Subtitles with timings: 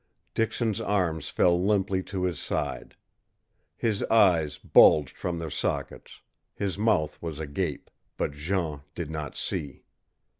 [0.33, 2.95] Dixon's arms fell limply to his side.
[3.77, 6.21] His eyes bulged from their sockets,
[6.55, 9.83] his mouth was agape, but Jean did not see.